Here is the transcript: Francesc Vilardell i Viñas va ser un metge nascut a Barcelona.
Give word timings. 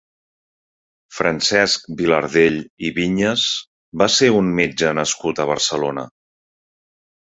Francesc 1.17 1.85
Vilardell 1.99 2.59
i 2.89 2.93
Viñas 2.97 3.47
va 4.05 4.11
ser 4.19 4.35
un 4.43 4.53
metge 4.61 4.99
nascut 5.03 5.47
a 5.47 5.51
Barcelona. 5.57 6.13